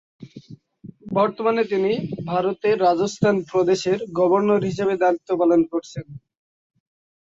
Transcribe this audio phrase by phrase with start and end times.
[1.11, 1.91] বর্তমানে তিনি
[2.25, 6.05] ভারতের রাজস্থান প্রদেশের গভর্নর হিসেবে দায়িত্ব পালন করছেন।